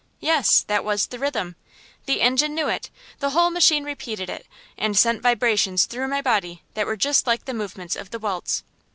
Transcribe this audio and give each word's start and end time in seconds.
Yes, 0.19 0.61
that 0.63 0.83
was 0.83 1.05
the 1.05 1.19
rhythm. 1.19 1.55
The 2.07 2.21
engine 2.23 2.55
knew 2.55 2.67
it, 2.69 2.89
the 3.19 3.29
whole 3.29 3.51
machine 3.51 3.83
repeated 3.83 4.31
it, 4.31 4.47
and 4.75 4.97
sent 4.97 5.21
vibrations 5.21 5.85
through 5.85 6.07
my 6.07 6.23
body 6.23 6.63
that 6.73 6.87
were 6.87 6.97
just 6.97 7.27
like 7.27 7.45
the 7.45 7.53
movements 7.53 7.95
of 7.95 8.09
the 8.09 8.17
waltz. 8.17 8.63